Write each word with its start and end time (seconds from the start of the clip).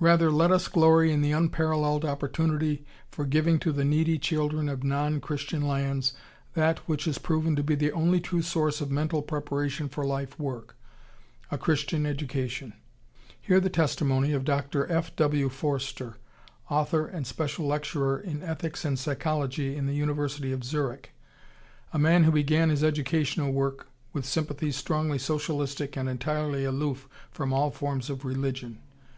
Rather 0.00 0.30
let 0.30 0.50
us 0.50 0.68
glory 0.68 1.10
in 1.10 1.22
the 1.22 1.32
unparalleled 1.32 2.04
opportunity 2.04 2.84
for 3.10 3.24
giving 3.24 3.58
to 3.58 3.72
the 3.72 3.86
needy 3.86 4.18
children 4.18 4.68
of 4.68 4.84
non 4.84 5.18
Christian 5.18 5.66
lands 5.66 6.12
that 6.52 6.80
which 6.80 7.06
has 7.06 7.16
proven 7.16 7.56
to 7.56 7.62
be 7.62 7.74
the 7.74 7.90
only 7.92 8.20
true 8.20 8.42
source 8.42 8.82
of 8.82 8.90
mental 8.90 9.22
preparation 9.22 9.88
for 9.88 10.04
life 10.04 10.38
work, 10.38 10.76
a 11.50 11.56
Christian 11.56 12.04
education. 12.04 12.74
Hear 13.40 13.60
the 13.60 13.70
testimony 13.70 14.34
of 14.34 14.44
Dr. 14.44 14.86
F. 14.92 15.16
W. 15.16 15.48
Foerster, 15.48 16.16
author 16.68 17.06
and 17.06 17.26
special 17.26 17.66
lecturer 17.66 18.20
in 18.20 18.42
Ethics 18.42 18.84
and 18.84 18.98
Psychology 18.98 19.74
in 19.74 19.86
the 19.86 19.94
University 19.94 20.52
of 20.52 20.62
Zurich, 20.64 21.12
a 21.94 21.98
man 21.98 22.24
who 22.24 22.30
began 22.30 22.68
his 22.68 22.84
educational 22.84 23.50
work 23.50 23.88
with 24.12 24.26
sympathies 24.26 24.76
strongly 24.76 25.16
socialistic 25.16 25.96
and 25.96 26.10
entirely 26.10 26.66
aloof 26.66 27.08
from 27.30 27.54
all 27.54 27.70
forms 27.70 28.10
of 28.10 28.26
religion. 28.26 28.78